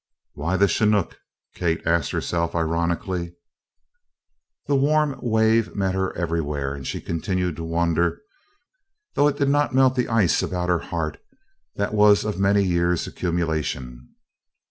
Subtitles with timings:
[0.33, 1.19] "Why the chinook?"
[1.53, 3.35] Kate asked herself ironically.
[4.65, 8.19] The warm wave met her everywhere and she continued to wonder,
[9.13, 11.19] though it did not melt the ice about her heart
[11.75, 14.15] that was of many years' accumulation.